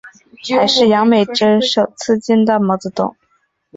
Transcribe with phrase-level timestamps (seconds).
[0.43, 3.15] 这是杨美真首次见到毛泽东。